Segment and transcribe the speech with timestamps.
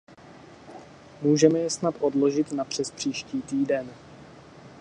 [1.21, 3.93] Můžeme je snad odložit na přespříští týden.